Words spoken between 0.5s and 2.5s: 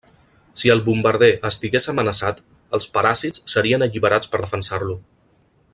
Si el bombarder estigués amenaçat,